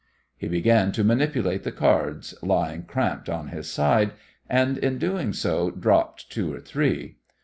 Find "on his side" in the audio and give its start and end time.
3.29-4.13